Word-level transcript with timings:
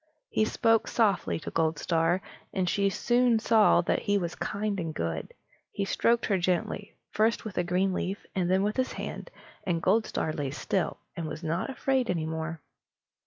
He 0.31 0.45
spoke 0.45 0.87
softly 0.87 1.39
to 1.41 1.51
Goldstar, 1.51 2.21
and 2.51 2.67
she 2.67 2.89
soon 2.89 3.37
saw 3.37 3.81
that 3.81 3.99
he 4.01 4.17
was 4.17 4.33
kind 4.33 4.79
and 4.79 4.95
good. 4.95 5.31
He 5.71 5.85
stroked 5.85 6.25
her 6.25 6.39
gently, 6.39 6.95
first 7.11 7.45
with 7.45 7.55
a 7.59 7.63
green 7.63 7.93
leaf, 7.93 8.25
then 8.33 8.63
with 8.63 8.77
his 8.77 8.93
hand, 8.93 9.29
and 9.63 9.79
Goldstar 9.79 10.33
lay 10.33 10.49
still, 10.49 10.97
and 11.15 11.27
was 11.27 11.43
not 11.43 11.69
afraid 11.69 12.09
any 12.09 12.25
more. 12.25 12.61